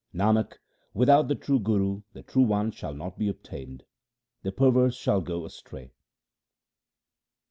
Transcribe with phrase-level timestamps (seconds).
[0.15, 0.53] Nanak,
[0.95, 3.83] without the true Guru the True One shall not be obtained;
[4.41, 5.91] the perverse shall go astray.